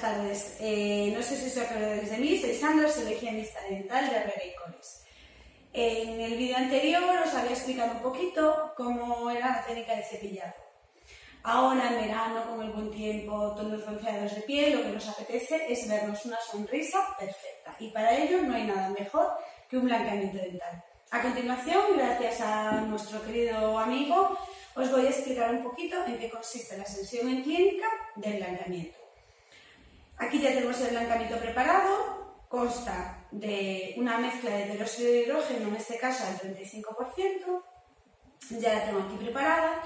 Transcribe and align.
buenas 0.00 0.18
tardes. 0.18 0.56
Eh, 0.60 1.12
no 1.14 1.22
sé 1.22 1.36
si 1.36 1.46
os 1.48 1.66
acordáis 1.66 2.10
de 2.10 2.16
mí, 2.16 2.38
soy 2.38 2.54
Sandra, 2.54 2.88
soy 2.88 3.12
higienista 3.12 3.60
dental 3.68 4.08
de 4.08 4.16
Herrera 4.16 4.42
y. 4.44 4.54
En 5.72 6.20
el 6.20 6.36
vídeo 6.36 6.56
anterior 6.56 7.02
os 7.24 7.34
había 7.34 7.52
explicado 7.52 7.92
un 7.92 8.00
poquito 8.00 8.72
cómo 8.76 9.30
era 9.30 9.48
la 9.48 9.64
técnica 9.64 9.94
de 9.94 10.02
cepillado. 10.02 10.54
Ahora 11.42 11.88
en 11.88 12.02
verano, 12.02 12.44
con 12.48 12.62
el 12.62 12.72
buen 12.72 12.90
tiempo, 12.90 13.54
todos 13.54 13.72
los 13.72 13.86
bronceados 13.86 14.34
de 14.34 14.42
piel, 14.42 14.76
lo 14.76 14.82
que 14.82 14.92
nos 14.92 15.08
apetece 15.08 15.72
es 15.72 15.88
vernos 15.88 16.24
una 16.24 16.38
sonrisa 16.40 16.98
perfecta. 17.18 17.76
Y 17.78 17.90
para 17.90 18.16
ello 18.16 18.42
no 18.42 18.54
hay 18.54 18.64
nada 18.64 18.88
mejor 18.90 19.28
que 19.68 19.78
un 19.78 19.84
blanqueamiento 19.84 20.38
dental. 20.38 20.84
A 21.12 21.22
continuación, 21.22 21.82
gracias 21.96 22.40
a 22.40 22.80
nuestro 22.82 23.22
querido 23.24 23.78
amigo, 23.78 24.36
os 24.74 24.90
voy 24.90 25.06
a 25.06 25.10
explicar 25.10 25.54
un 25.54 25.62
poquito 25.62 25.96
en 26.06 26.18
qué 26.18 26.28
consiste 26.28 26.76
la 26.76 26.84
sesión 26.84 27.28
en 27.28 27.42
clínica 27.42 27.88
del 28.16 28.36
blanqueamiento. 28.38 28.99
Aquí 30.20 30.38
ya 30.38 30.50
tenemos 30.50 30.78
el 30.82 30.90
blanqueamiento 30.90 31.38
preparado, 31.38 32.44
consta 32.46 33.26
de 33.30 33.94
una 33.96 34.18
mezcla 34.18 34.50
de 34.50 34.66
peróxido 34.66 35.10
de 35.10 35.22
hidrógeno, 35.22 35.68
en 35.68 35.76
este 35.76 35.96
caso 35.96 36.24
al 36.26 36.38
35%, 36.38 37.62
ya 38.50 38.74
la 38.74 38.84
tengo 38.84 39.00
aquí 39.00 39.16
preparada, 39.16 39.82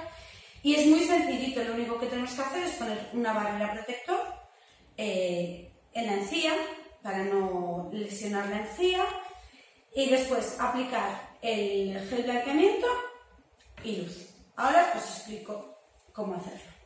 y 0.61 0.75
es 0.75 0.87
muy 0.89 1.05
sencillito, 1.05 1.63
lo 1.63 1.75
único 1.75 2.01
que 2.01 2.07
tenemos 2.07 2.33
que 2.33 2.43
hacer 2.43 2.63
es 2.65 2.73
poner 2.73 3.11
una 3.13 3.33
barrera 3.33 3.75
protector 3.75 4.21
eh, 4.97 5.73
en 5.93 6.07
la 6.07 6.15
encía, 6.15 6.53
para 7.01 7.23
no 7.23 7.91
lesionar 7.93 8.49
la 8.49 8.59
encía, 8.59 9.05
y 9.95 10.11
después 10.11 10.57
aplicar 10.59 11.37
el 11.43 11.97
gel 12.09 12.25
blanqueamiento 12.25 12.89
y 13.85 13.99
luz. 13.99 14.35
Ahora 14.57 14.93
os 14.97 15.05
explico 15.05 15.79
cómo 16.13 16.35
hacerlo. 16.35 16.84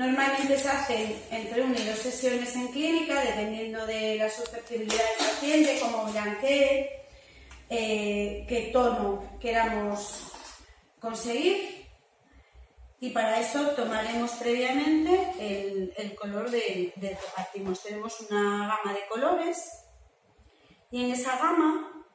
Normalmente 0.00 0.56
se 0.56 0.66
hacen 0.66 1.14
entre 1.30 1.60
una 1.60 1.78
y 1.78 1.84
dos 1.84 1.98
sesiones 1.98 2.56
en 2.56 2.68
clínica, 2.68 3.20
dependiendo 3.20 3.84
de 3.84 4.16
la 4.16 4.30
susceptibilidad 4.30 4.96
del 4.96 5.28
paciente, 5.28 5.78
cómo 5.78 6.10
blanquee, 6.10 6.88
eh, 7.68 8.46
qué 8.48 8.70
tono 8.72 9.36
queramos 9.38 10.32
conseguir. 10.98 11.84
Y 12.98 13.10
para 13.10 13.40
eso 13.40 13.72
tomaremos 13.72 14.30
previamente 14.36 15.34
el, 15.38 16.14
color 16.14 16.50
del 16.50 16.94
de 16.96 17.10
que 17.10 17.18
partimos. 17.36 17.82
Tenemos 17.82 18.22
una 18.22 18.68
gama 18.82 18.94
de 18.94 19.06
colores 19.06 19.84
y 20.90 21.04
en 21.04 21.10
esa 21.10 21.36
gama 21.36 22.06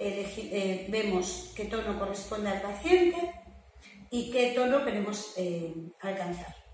eh, 0.00 0.88
vemos 0.88 1.52
qué 1.54 1.66
tono 1.66 2.00
corresponde 2.00 2.48
al 2.48 2.62
paciente 2.62 3.32
y 4.10 4.32
qué 4.32 4.54
tono 4.56 4.84
queremos 4.84 5.34
eh, 5.36 5.72
alcanzar. 6.00 6.65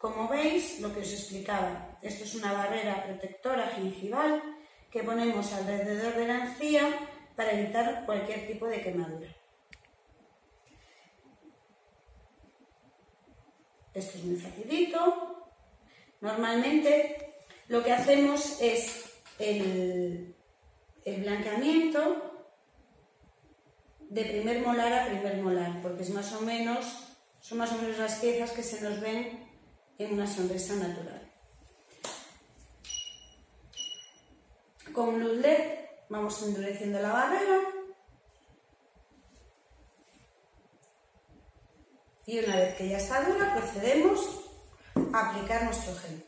Como 0.00 0.28
veis, 0.28 0.80
lo 0.80 0.88
que 0.94 1.00
os 1.04 1.12
explicaba, 1.12 1.98
esto 2.00 2.24
es 2.24 2.34
una 2.34 2.54
barrera 2.54 3.04
protectora 3.04 3.68
gingival 3.68 4.40
que 4.90 5.04
ponemos 5.04 5.52
alrededor 5.52 6.14
de 6.14 6.26
la 6.26 6.36
encía 6.46 6.88
para 7.36 7.52
evitar 7.52 8.06
cualquier 8.06 8.46
tipo 8.46 8.66
de 8.66 8.80
quemadura. 8.80 9.28
Esto 13.92 14.16
es 14.16 14.24
muy 14.24 14.36
facilito. 14.36 15.52
Normalmente 16.22 17.34
lo 17.68 17.84
que 17.84 17.92
hacemos 17.92 18.56
es 18.62 19.20
el, 19.38 20.34
blanqueamiento 21.04 22.48
de 24.08 24.24
primer 24.24 24.62
molar 24.62 24.92
a 24.94 25.06
primer 25.08 25.36
molar, 25.42 25.82
porque 25.82 26.04
es 26.04 26.10
más 26.10 26.32
o 26.32 26.40
menos, 26.40 27.18
son 27.40 27.58
más 27.58 27.70
o 27.72 27.76
menos 27.76 27.98
las 27.98 28.14
piezas 28.20 28.52
que 28.52 28.62
se 28.62 28.80
nos 28.80 28.98
ven 28.98 29.49
en 30.04 30.14
una 30.14 30.26
sonrisa 30.26 30.74
natural. 30.76 31.30
Con 34.94 35.20
luz 35.20 35.38
LED 35.38 35.78
vamos 36.08 36.42
endureciendo 36.42 37.00
la 37.00 37.12
barrera 37.12 37.60
y 42.24 42.38
una 42.38 42.56
vez 42.56 42.76
que 42.76 42.88
ya 42.88 42.96
está 42.96 43.22
dura 43.24 43.54
procedemos 43.54 44.20
a 45.12 45.30
aplicar 45.30 45.64
nuestro 45.64 45.94
gel. 45.96 46.24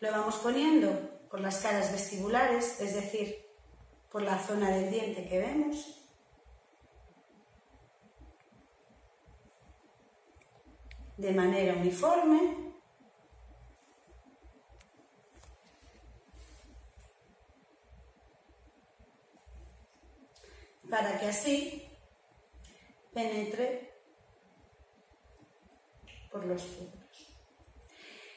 Lo 0.00 0.10
vamos 0.10 0.36
poniendo 0.36 0.90
por 1.30 1.40
las 1.40 1.58
caras 1.58 1.92
vestibulares, 1.92 2.80
es 2.80 2.94
decir, 2.94 3.46
por 4.10 4.22
la 4.22 4.38
zona 4.38 4.70
del 4.70 4.90
diente 4.90 5.28
que 5.28 5.38
vemos. 5.38 6.05
De 11.16 11.32
manera 11.32 11.74
uniforme. 11.74 12.66
para 20.88 21.18
que 21.18 21.26
así 21.26 21.82
penetre 23.12 23.92
por 26.30 26.44
los 26.44 26.62
puntos. 26.62 27.36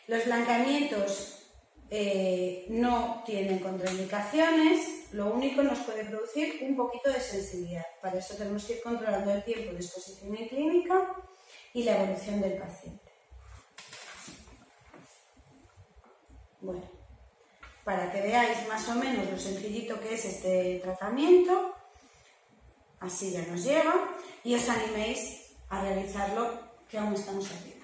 Los 0.08 0.26
blanqueamientos 0.26 1.44
eh, 1.92 2.66
no 2.70 3.24
tienen 3.26 3.60
contraindicaciones, 3.60 5.14
lo 5.14 5.34
único 5.34 5.64
nos 5.64 5.80
puede 5.80 6.06
producir 6.06 6.60
un 6.62 6.76
poquito 6.76 7.12
de 7.12 7.20
sensibilidad. 7.20 7.86
Para 8.02 8.20
eso 8.20 8.36
tenemos 8.36 8.64
que 8.66 8.74
ir 8.74 8.82
controlando 8.82 9.32
el 9.32 9.44
tiempo 9.44 9.72
de 9.72 9.80
exposición 9.80 10.36
en 10.36 10.48
clínica 10.48 10.79
y 11.74 11.84
la 11.84 11.98
evolución 11.98 12.42
del 12.42 12.58
paciente. 12.58 13.12
Bueno, 16.62 16.84
para 17.84 18.12
que 18.12 18.22
veáis 18.22 18.68
más 18.68 18.88
o 18.90 18.96
menos 18.96 19.30
lo 19.30 19.38
sencillito 19.38 20.00
que 20.00 20.14
es 20.14 20.26
este 20.26 20.80
tratamiento, 20.84 21.76
así 23.00 23.32
ya 23.32 23.42
nos 23.44 23.64
llega 23.64 23.94
y 24.44 24.56
os 24.56 24.68
animéis 24.68 25.54
a 25.70 25.82
realizarlo 25.82 26.60
que 26.90 26.98
aún 26.98 27.14
estamos 27.14 27.50
aquí, 27.52 27.76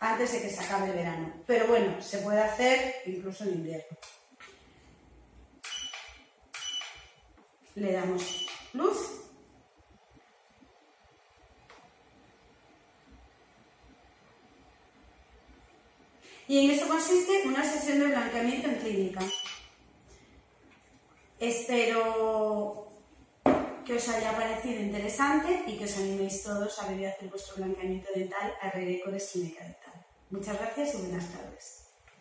antes 0.00 0.32
de 0.32 0.42
que 0.42 0.50
se 0.50 0.60
acabe 0.62 0.90
el 0.90 0.96
verano. 0.96 1.32
Pero 1.46 1.68
bueno, 1.68 2.02
se 2.02 2.18
puede 2.18 2.40
hacer 2.40 2.96
incluso 3.06 3.44
en 3.44 3.54
invierno. 3.54 3.96
Le 7.76 7.92
damos 7.92 8.46
luz 8.72 9.27
Y 16.48 16.64
en 16.64 16.70
eso 16.70 16.88
consiste 16.88 17.42
una 17.46 17.62
sesión 17.62 18.00
de 18.00 18.06
blanqueamiento 18.06 18.68
en 18.68 18.76
clínica. 18.76 19.20
Espero 21.38 22.88
que 23.84 23.94
os 23.94 24.08
haya 24.08 24.34
parecido 24.34 24.80
interesante 24.80 25.62
y 25.66 25.76
que 25.76 25.84
os 25.84 25.96
animéis 25.98 26.42
todos 26.42 26.78
a 26.78 26.88
venir 26.88 27.06
a 27.06 27.10
hacer 27.10 27.28
vuestro 27.28 27.56
blanqueamiento 27.56 28.08
dental 28.14 28.54
a 28.62 28.70
Clínica 28.70 29.10
Dental. 29.10 30.06
Muchas 30.30 30.58
gracias 30.58 30.94
y 30.94 30.96
buenas 30.98 31.30
tardes. 31.32 31.87